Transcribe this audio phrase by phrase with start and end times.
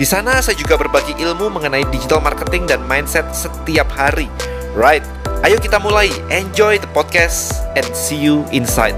[0.00, 4.32] Di sana saya juga berbagi ilmu mengenai digital marketing dan mindset setiap hari.
[4.72, 5.04] Right,
[5.44, 6.08] ayo kita mulai.
[6.32, 8.96] Enjoy the podcast and see you inside.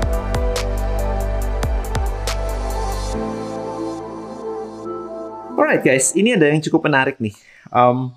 [5.59, 7.35] Alright guys, ini ada yang cukup menarik nih.
[7.75, 8.15] Um,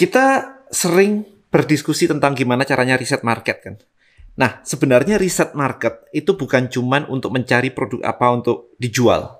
[0.00, 3.76] kita sering berdiskusi tentang gimana caranya riset market kan.
[4.40, 9.39] Nah, sebenarnya riset market itu bukan cuman untuk mencari produk apa untuk dijual.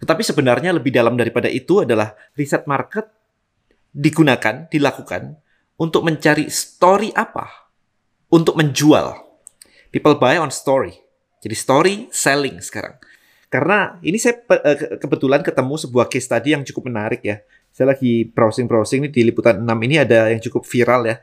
[0.00, 3.04] Tetapi sebenarnya lebih dalam daripada itu adalah riset market
[3.92, 5.36] digunakan, dilakukan
[5.76, 7.70] untuk mencari story apa
[8.32, 9.12] untuk menjual.
[9.92, 10.96] People buy on story.
[11.40, 12.96] Jadi story selling sekarang.
[13.50, 17.42] Karena ini saya eh, kebetulan ketemu sebuah case tadi yang cukup menarik ya.
[17.74, 21.18] Saya lagi browsing-browsing nih di liputan 6 ini ada yang cukup viral ya.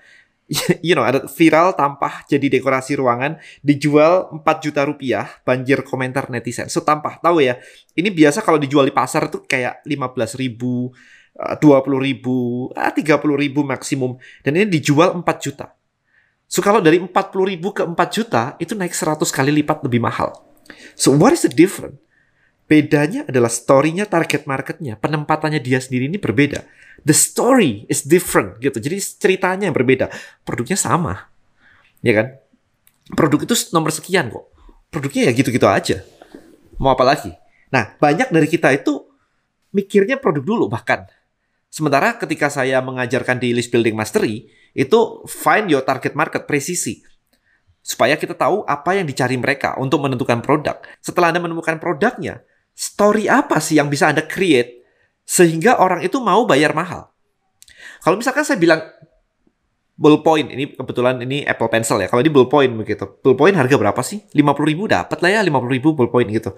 [0.88, 6.72] you know, ada viral tampah jadi dekorasi ruangan dijual 4 juta rupiah, banjir komentar netizen.
[6.72, 7.60] So tampah, tahu ya.
[7.94, 10.96] Ini biasa kalau dijual di pasar tuh kayak 15 ribu,
[11.36, 14.16] 20 eh, ribu, 30 ah, ribu maksimum.
[14.40, 15.76] Dan ini dijual 4 juta.
[16.48, 17.12] So kalau dari 40
[17.44, 20.32] ribu ke 4 juta, itu naik 100 kali lipat lebih mahal.
[20.96, 22.00] So what is the difference?
[22.68, 26.68] Bedanya adalah story-nya, target marketnya, penempatannya dia sendiri ini berbeda.
[27.08, 28.76] The story is different gitu.
[28.76, 30.12] Jadi ceritanya yang berbeda.
[30.44, 31.32] Produknya sama.
[32.04, 32.28] Ya kan?
[33.16, 34.52] Produk itu nomor sekian kok.
[34.92, 36.04] Produknya ya gitu-gitu aja.
[36.76, 37.32] Mau apa lagi?
[37.72, 39.08] Nah, banyak dari kita itu
[39.72, 41.08] mikirnya produk dulu bahkan.
[41.72, 47.00] Sementara ketika saya mengajarkan di list building mastery, itu find your target market presisi
[47.88, 50.84] supaya kita tahu apa yang dicari mereka untuk menentukan produk.
[51.00, 52.44] Setelah Anda menemukan produknya,
[52.78, 54.86] story apa sih yang bisa Anda create
[55.26, 57.10] sehingga orang itu mau bayar mahal?
[58.06, 58.86] Kalau misalkan saya bilang
[59.98, 62.08] ballpoint, ini kebetulan ini Apple Pencil ya.
[62.08, 63.18] Kalau di ballpoint begitu.
[63.26, 64.22] Ballpoint harga berapa sih?
[64.30, 66.54] 50 ribu dapat lah ya 50 ribu ballpoint gitu.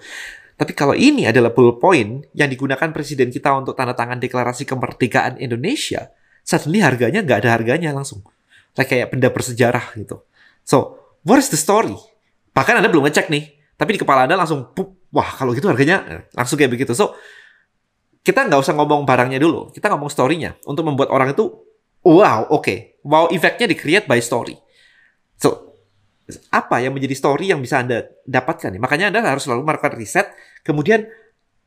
[0.60, 6.12] Tapi kalau ini adalah ballpoint yang digunakan presiden kita untuk tanda tangan deklarasi kemerdekaan Indonesia,
[6.44, 8.20] suddenly harganya nggak ada harganya langsung.
[8.76, 10.20] Like kayak benda bersejarah gitu.
[10.68, 11.96] So, what is the story?
[12.52, 15.96] Bahkan Anda belum ngecek nih, tapi di kepala Anda langsung pup, wah kalau gitu harganya
[16.06, 16.94] eh, langsung kayak begitu.
[16.94, 17.14] So
[18.20, 21.50] kita nggak usah ngomong barangnya dulu, kita ngomong story-nya untuk membuat orang itu
[22.04, 22.78] wow, oke, okay.
[23.04, 24.56] wow efeknya di create by story.
[25.40, 25.70] So
[26.52, 28.70] apa yang menjadi story yang bisa anda dapatkan?
[28.78, 30.30] Makanya anda harus selalu melakukan riset,
[30.62, 31.08] kemudian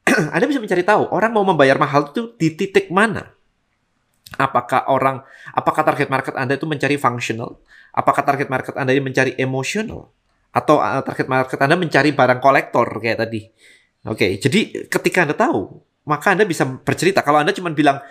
[0.36, 3.34] anda bisa mencari tahu orang mau membayar mahal itu di titik mana.
[4.34, 5.22] Apakah orang,
[5.54, 7.62] apakah target market anda itu mencari functional?
[7.94, 10.10] Apakah target market anda ini mencari emotional?
[10.54, 13.42] Atau uh, target market Anda mencari barang kolektor kayak tadi.
[14.06, 17.26] Oke, okay, jadi ketika Anda tahu, maka Anda bisa bercerita.
[17.26, 18.04] Kalau Anda cuma bilang,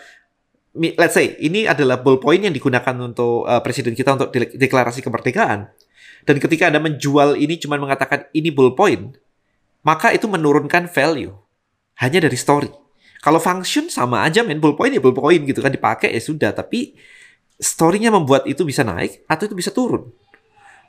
[0.75, 5.70] let's say ini adalah ballpoint yang digunakan untuk uh, presiden kita untuk deklarasi kemerdekaan,
[6.26, 9.20] dan ketika Anda menjual ini cuma mengatakan ini ballpoint,
[9.86, 11.36] maka itu menurunkan value
[12.00, 12.72] hanya dari story.
[13.22, 16.98] Kalau function sama aja main ballpoint ya ballpoint gitu kan dipakai ya sudah, tapi
[17.60, 20.10] story-nya membuat itu bisa naik atau itu bisa turun.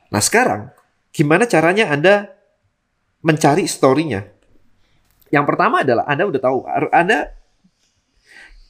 [0.09, 0.73] Nah sekarang
[1.13, 2.33] Gimana caranya Anda
[3.21, 4.25] mencari story-nya?
[5.29, 6.57] Yang pertama adalah Anda udah tahu,
[6.89, 7.29] Anda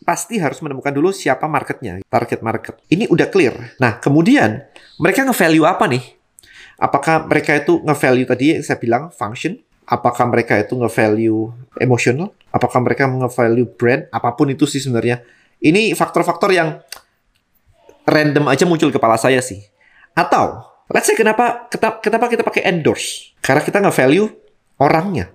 [0.04, 2.76] pasti harus menemukan dulu siapa marketnya, target market.
[2.92, 3.80] Ini udah clear.
[3.80, 4.60] Nah, kemudian
[5.00, 6.04] mereka nge-value apa nih?
[6.76, 9.56] Apakah mereka itu nge-value tadi yang saya bilang function?
[9.88, 12.36] Apakah mereka itu nge-value emotional?
[12.52, 14.04] Apakah mereka nge-value brand?
[14.12, 15.24] Apa pun itu sih sebenarnya.
[15.64, 16.84] Ini faktor-faktor yang
[18.04, 19.64] random aja muncul kepala saya sih.
[20.12, 20.60] Atau
[20.94, 23.34] Let's say kenapa kenapa kita pakai endorse?
[23.42, 24.30] Karena kita nggak value
[24.78, 25.34] orangnya.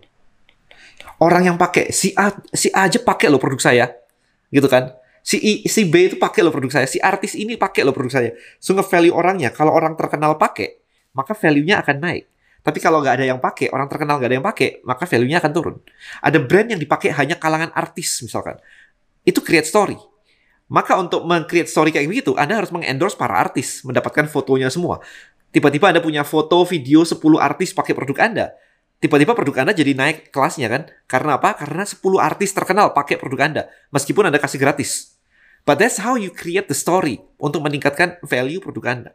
[1.18, 3.90] Orang yang pakai si A si A aja pakai lo produk saya,
[4.54, 4.94] gitu kan?
[5.26, 8.22] Si I, si B itu pakai lo produk saya, si artis ini pakai lo produk
[8.22, 8.30] saya.
[8.62, 9.50] So nge-value orangnya.
[9.50, 10.78] Kalau orang terkenal pakai,
[11.10, 12.24] maka value-nya akan naik.
[12.62, 15.52] Tapi kalau nggak ada yang pakai, orang terkenal nggak ada yang pakai, maka value-nya akan
[15.52, 15.76] turun.
[16.22, 18.62] Ada brand yang dipakai hanya kalangan artis misalkan.
[19.26, 19.98] Itu create story.
[20.68, 25.00] Maka untuk meng-create story kayak begitu, Anda harus mengendorse para artis, mendapatkan fotonya semua.
[25.48, 28.46] Tiba-tiba Anda punya foto, video 10 artis pakai produk Anda.
[28.98, 30.82] Tiba-tiba produk Anda jadi naik kelasnya kan?
[31.08, 31.56] Karena apa?
[31.56, 33.62] Karena 10 artis terkenal pakai produk Anda.
[33.94, 35.16] Meskipun Anda kasih gratis.
[35.64, 39.10] But that's how you create the story untuk meningkatkan value produk Anda.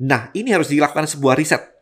[0.00, 1.76] Nah, ini harus dilakukan sebuah riset.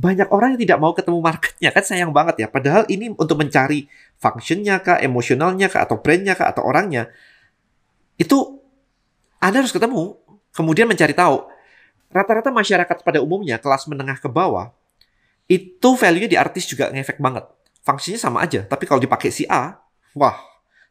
[0.00, 2.48] banyak orang yang tidak mau ketemu marketnya kan sayang banget ya.
[2.48, 3.84] Padahal ini untuk mencari
[4.16, 7.12] functionnya kah, emosionalnya kah, atau brandnya kah, atau orangnya
[8.16, 8.64] itu
[9.44, 10.16] Anda harus ketemu.
[10.56, 11.49] Kemudian mencari tahu.
[12.10, 14.74] Rata-rata masyarakat pada umumnya kelas menengah ke bawah
[15.50, 17.46] itu value di artis juga ngefek banget.
[17.82, 19.78] Fungsinya sama aja, tapi kalau dipakai si A,
[20.14, 20.36] wah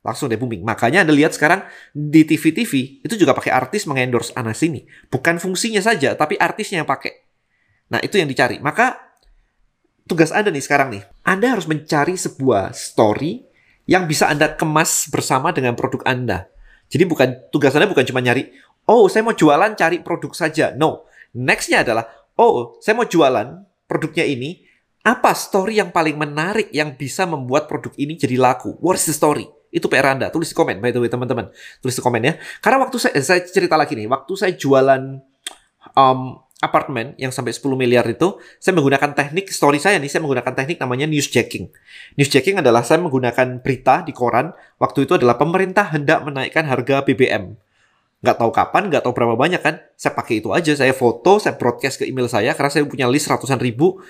[0.03, 0.63] langsung deh booming.
[0.63, 4.87] Makanya Anda lihat sekarang di TV-TV itu juga pakai artis mengendorse Anas ini.
[5.11, 7.11] Bukan fungsinya saja, tapi artisnya yang pakai.
[7.91, 8.61] Nah, itu yang dicari.
[8.63, 8.99] Maka
[10.07, 11.03] tugas Anda nih sekarang nih.
[11.27, 13.43] Anda harus mencari sebuah story
[13.89, 16.47] yang bisa Anda kemas bersama dengan produk Anda.
[16.89, 18.49] Jadi bukan tugas Anda bukan cuma nyari,
[18.89, 20.73] oh saya mau jualan cari produk saja.
[20.73, 21.08] No.
[21.35, 22.05] Nextnya adalah,
[22.39, 24.65] oh saya mau jualan produknya ini,
[25.05, 28.75] apa story yang paling menarik yang bisa membuat produk ini jadi laku?
[28.83, 29.47] What's the story?
[29.69, 30.33] Itu PR Anda.
[30.33, 31.53] Tulis di komen, by the way, teman-teman.
[31.79, 32.33] Tulis di komen ya.
[32.59, 35.21] Karena waktu saya, eh, saya cerita lagi nih, waktu saya jualan
[35.93, 40.51] um, apartemen yang sampai 10 miliar itu, saya menggunakan teknik, story saya nih, saya menggunakan
[40.51, 41.71] teknik namanya newsjacking.
[42.19, 47.55] Newsjacking adalah saya menggunakan berita di koran, waktu itu adalah pemerintah hendak menaikkan harga BBM.
[48.19, 51.55] Nggak tahu kapan, nggak tahu berapa banyak kan, saya pakai itu aja, saya foto, saya
[51.55, 54.03] broadcast ke email saya, karena saya punya list ratusan ribu,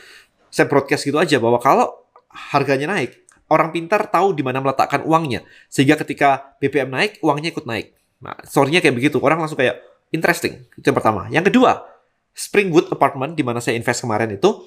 [0.50, 1.94] saya broadcast gitu aja, bahwa kalau
[2.30, 5.46] harganya naik, orang pintar tahu di mana meletakkan uangnya.
[5.68, 7.94] Sehingga ketika BBM naik, uangnya ikut naik.
[8.22, 9.18] Nah, story-nya kayak begitu.
[9.22, 9.82] Orang langsung kayak,
[10.14, 10.70] interesting.
[10.78, 11.26] Itu yang pertama.
[11.34, 11.86] Yang kedua,
[12.34, 14.64] Springwood Apartment di mana saya invest kemarin itu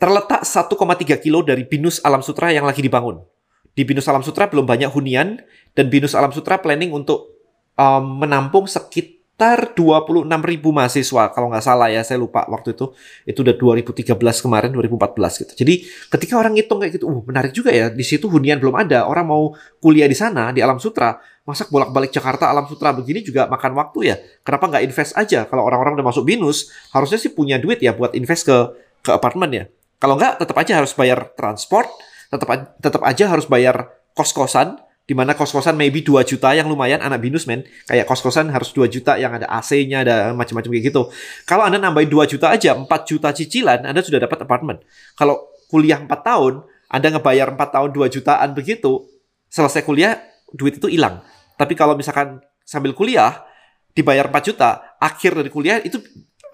[0.00, 3.20] terletak 1,3 kilo dari Binus Alam Sutra yang lagi dibangun.
[3.76, 5.38] Di Binus Alam Sutra belum banyak hunian
[5.76, 7.39] dan Binus Alam Sutra planning untuk
[7.80, 12.92] um, menampung sekitar sekitar 26 ribu mahasiswa kalau nggak salah ya saya lupa waktu itu.
[13.24, 15.52] Itu udah 2013 kemarin 2014 gitu.
[15.64, 19.08] Jadi ketika orang ngitung kayak gitu uh menarik juga ya di situ hunian belum ada.
[19.08, 21.16] Orang mau kuliah di sana di Alam Sutra
[21.48, 24.16] masak bolak-balik Jakarta Alam Sutra begini juga makan waktu ya?
[24.44, 25.48] Kenapa nggak invest aja?
[25.48, 28.56] Kalau orang-orang udah masuk binus harusnya sih punya duit ya buat invest ke
[29.00, 29.64] ke apartemen ya.
[29.96, 31.88] Kalau nggak tetap aja harus bayar transport
[32.28, 34.76] tetap tetap aja harus bayar kos-kosan
[35.10, 37.66] di mana kos-kosan maybe 2 juta yang lumayan anak binus men.
[37.90, 41.10] Kayak kos-kosan harus 2 juta yang ada AC-nya ada macam-macam kayak gitu.
[41.42, 44.78] Kalau anda nambahin 2 juta aja 4 juta cicilan anda sudah dapat apartemen.
[45.18, 49.10] Kalau kuliah 4 tahun anda ngebayar 4 tahun 2 jutaan begitu
[49.50, 50.14] selesai kuliah
[50.54, 51.26] duit itu hilang.
[51.58, 53.42] Tapi kalau misalkan sambil kuliah
[53.90, 55.98] dibayar 4 juta akhir dari kuliah itu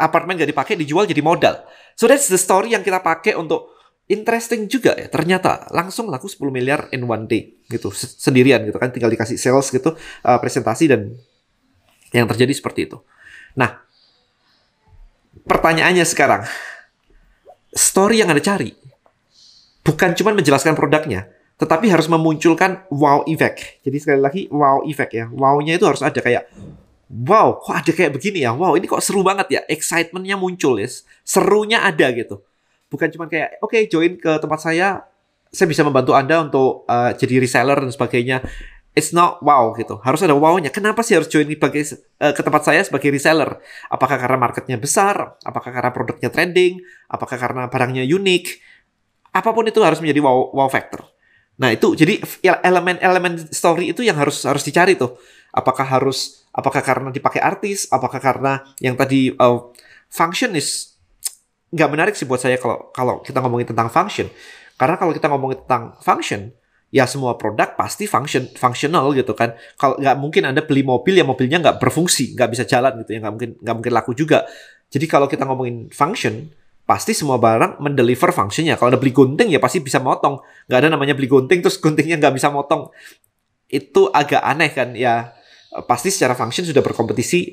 [0.00, 1.60] apartemen gak dipakai dijual jadi modal.
[1.92, 3.75] So that's the story yang kita pakai untuk
[4.06, 8.94] interesting juga ya ternyata langsung laku 10 miliar in one day gitu sendirian gitu kan
[8.94, 11.18] tinggal dikasih sales gitu uh, presentasi dan
[12.14, 13.02] yang terjadi seperti itu.
[13.58, 13.82] Nah,
[15.42, 16.46] pertanyaannya sekarang
[17.74, 18.70] story yang Anda cari
[19.82, 21.26] bukan cuma menjelaskan produknya,
[21.58, 23.82] tetapi harus memunculkan wow effect.
[23.82, 25.26] Jadi sekali lagi wow effect ya.
[25.30, 26.46] Wow-nya itu harus ada kayak
[27.10, 28.54] wow, kok ada kayak begini ya?
[28.54, 29.60] Wow, ini kok seru banget ya.
[29.66, 30.86] Excitementnya muncul ya.
[31.26, 32.42] Serunya ada gitu
[32.86, 35.06] bukan cuma kayak oke okay, join ke tempat saya
[35.50, 38.44] saya bisa membantu anda untuk uh, jadi reseller dan sebagainya.
[38.96, 40.00] It's not wow gitu.
[40.00, 40.72] Harus ada wownya.
[40.72, 41.84] Kenapa sih harus join sebagai
[42.20, 43.60] uh, ke tempat saya sebagai reseller?
[43.92, 45.36] Apakah karena marketnya besar?
[45.44, 46.80] Apakah karena produknya trending?
[47.08, 48.44] Apakah karena barangnya unik?
[49.36, 51.04] Apa pun itu harus menjadi wow wow factor.
[51.60, 52.20] Nah itu jadi
[52.64, 55.20] elemen-elemen story itu yang harus harus dicari tuh.
[55.52, 57.88] Apakah harus apakah karena dipakai artis?
[57.92, 59.72] Apakah karena yang tadi uh,
[60.08, 60.95] function is
[61.76, 64.32] nggak menarik sih buat saya kalau kalau kita ngomongin tentang function.
[64.76, 66.52] Karena kalau kita ngomongin tentang function,
[66.88, 69.52] ya semua produk pasti function functional gitu kan.
[69.76, 73.18] Kalau nggak mungkin anda beli mobil ya mobilnya nggak berfungsi, nggak bisa jalan gitu ya
[73.20, 74.48] nggak mungkin nggak mungkin laku juga.
[74.88, 76.48] Jadi kalau kita ngomongin function,
[76.88, 78.78] pasti semua barang mendeliver fungsinya.
[78.80, 80.40] Kalau anda beli gunting ya pasti bisa motong.
[80.70, 82.88] Nggak ada namanya beli gunting terus guntingnya nggak bisa motong.
[83.68, 85.32] Itu agak aneh kan ya.
[85.84, 87.52] Pasti secara function sudah berkompetisi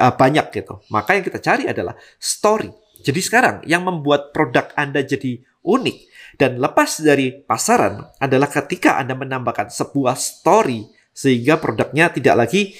[0.00, 0.82] uh, banyak gitu.
[0.90, 5.98] Maka yang kita cari adalah story jadi sekarang yang membuat produk Anda jadi unik
[6.36, 10.84] dan lepas dari pasaran adalah ketika Anda menambahkan sebuah story
[11.16, 12.76] sehingga produknya tidak lagi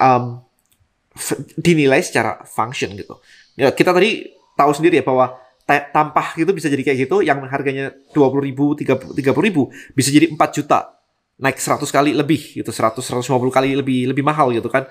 [0.00, 0.40] um,
[1.60, 3.20] dinilai secara function gitu.
[3.56, 5.36] Ya, kita tadi tahu sendiri ya bahwa
[5.66, 10.38] tampah gitu bisa jadi kayak gitu yang harganya 20 ribu, 30 ribu bisa jadi 4
[10.56, 10.96] juta
[11.36, 14.88] naik 100 kali lebih gitu 100 150 kali lebih lebih mahal gitu kan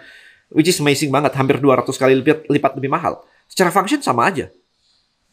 [0.54, 4.50] which is amazing banget hampir 200 kali lipat lipat lebih mahal secara function sama aja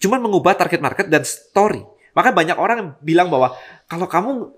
[0.02, 1.86] Cuman mengubah target market dan story.
[2.18, 3.54] Maka banyak orang bilang bahwa
[3.86, 4.50] kalau kamu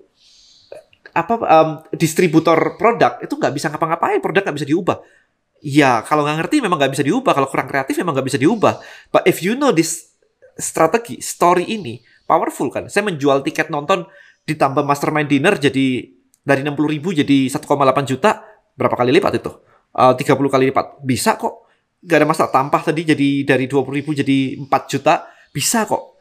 [1.15, 5.05] apa um, distributor produk itu nggak bisa ngapa-ngapain, produk nggak bisa diubah.
[5.61, 7.37] Ya kalau nggak ngerti memang nggak bisa diubah.
[7.37, 8.81] Kalau kurang kreatif memang nggak bisa diubah.
[9.13, 10.17] But if you know this
[10.57, 12.89] strategi, story ini powerful kan.
[12.89, 14.09] Saya menjual tiket nonton
[14.49, 16.09] ditambah mastermind dinner jadi
[16.41, 17.65] dari 60 ribu jadi 1,8
[18.09, 19.53] juta berapa kali lipat itu?
[19.93, 21.05] Uh, 30 kali lipat.
[21.05, 21.64] Bisa kok.
[22.05, 22.53] Gak ada masalah.
[22.53, 26.19] Tampah tadi jadi dari 20 ribu jadi 4 juta Bisa kok.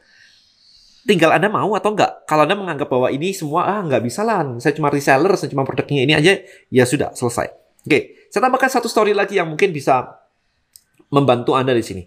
[1.04, 2.24] Tinggal Anda mau atau enggak.
[2.24, 5.60] Kalau Anda menganggap bahwa ini semua, ah nggak bisa lah, saya cuma reseller, saya cuma
[5.66, 6.40] produknya ini aja,
[6.72, 7.52] ya sudah, selesai.
[7.84, 10.23] Oke, saya tambahkan satu story lagi yang mungkin bisa
[11.14, 12.02] membantu Anda di sini.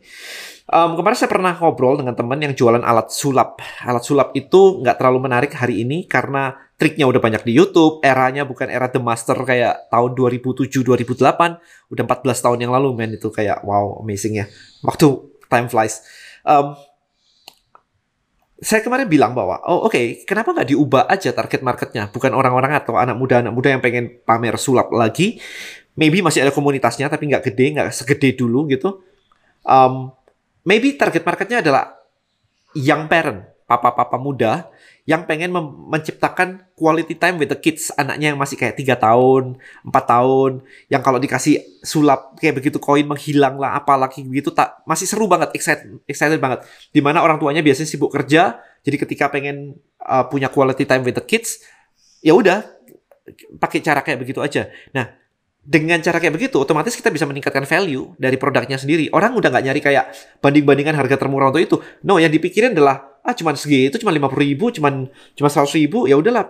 [0.67, 3.63] Um, kemarin saya pernah ngobrol dengan teman yang jualan alat sulap.
[3.87, 8.03] Alat sulap itu nggak terlalu menarik hari ini karena triknya udah banyak di YouTube.
[8.03, 11.87] Eranya bukan era The Master kayak tahun 2007-2008.
[11.87, 13.15] Udah 14 tahun yang lalu, men.
[13.15, 14.45] Itu kayak wow, amazing ya.
[14.83, 15.07] Waktu
[15.47, 16.03] time flies.
[16.43, 16.75] Um,
[18.57, 22.09] saya kemarin bilang bahwa, oh oke, okay, kenapa nggak diubah aja target marketnya?
[22.09, 25.37] Bukan orang-orang atau anak muda-anak muda yang pengen pamer sulap lagi.
[25.97, 29.01] Maybe masih ada komunitasnya, tapi nggak gede, nggak segede dulu gitu.
[29.65, 30.13] Um,
[30.61, 31.97] maybe target marketnya adalah
[32.77, 34.69] young parent, papa-papa muda
[35.07, 35.55] yang pengen
[35.87, 39.55] menciptakan quality time with the kids anaknya yang masih kayak tiga tahun,
[39.87, 45.07] empat tahun, yang kalau dikasih sulap kayak begitu koin menghilang lah, apalagi begitu tak masih
[45.07, 46.67] seru banget, excited, excited banget.
[46.91, 51.15] Di mana orang tuanya biasanya sibuk kerja, jadi ketika pengen uh, punya quality time with
[51.15, 51.63] the kids,
[52.19, 52.67] ya udah
[53.63, 54.67] pakai cara kayak begitu aja.
[54.91, 55.07] Nah,
[55.67, 59.11] dengan cara kayak begitu, otomatis kita bisa meningkatkan value dari produknya sendiri.
[59.11, 61.75] Orang udah nggak nyari kayak banding-bandingan harga termurah untuk itu.
[62.07, 66.15] No, yang dipikirin adalah, ah cuman segitu, cuma lima ribu, cuman cuma seratus ribu, ya
[66.15, 66.47] udahlah.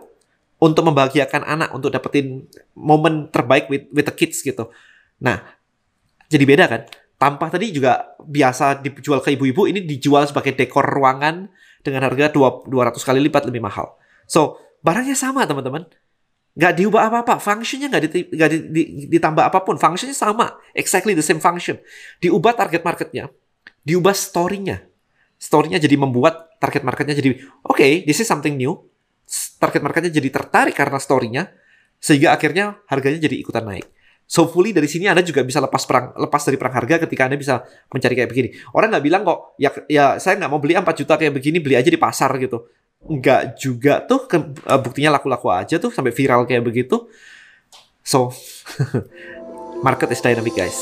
[0.61, 2.45] Untuk membahagiakan anak, untuk dapetin
[2.77, 4.69] momen terbaik with, with the kids gitu.
[5.17, 5.41] Nah,
[6.29, 6.85] jadi beda kan?
[7.17, 11.49] Tampah tadi juga biasa dijual ke ibu-ibu, ini dijual sebagai dekor ruangan
[11.81, 12.69] dengan harga 200
[13.01, 13.97] kali lipat lebih mahal.
[14.29, 15.89] So, barangnya sama teman-teman
[16.57, 18.81] nggak diubah apa-apa, functionnya nggak di, di, di,
[19.13, 21.77] ditambah apa pun, functionnya sama, exactly the same function.
[22.17, 23.29] Diubah target marketnya,
[23.85, 24.81] diubah story-nya.
[25.37, 28.73] Story-nya jadi membuat target marketnya jadi, oke, okay, this is something new.
[29.61, 31.53] Target marketnya jadi tertarik karena story-nya,
[32.01, 33.85] sehingga akhirnya harganya jadi ikutan naik.
[34.27, 37.37] So fully dari sini Anda juga bisa lepas perang, lepas dari perang harga ketika Anda
[37.37, 38.49] bisa mencari kayak begini.
[38.73, 41.77] Orang nggak bilang kok, ya, ya saya nggak mau beli 4 juta kayak begini, beli
[41.77, 42.65] aja di pasar gitu
[43.07, 44.37] nggak juga tuh ke,
[44.67, 47.07] uh, buktinya laku-laku aja tuh sampai viral kayak begitu.
[48.03, 48.31] So
[49.85, 50.79] market is dynamic guys.